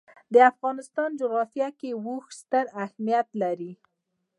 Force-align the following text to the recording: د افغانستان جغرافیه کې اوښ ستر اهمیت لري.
د 0.33 0.35
افغانستان 0.51 1.09
جغرافیه 1.21 1.69
کې 1.79 1.89
اوښ 2.05 2.25
ستر 2.39 2.65
اهمیت 2.83 3.27
لري. 3.41 3.71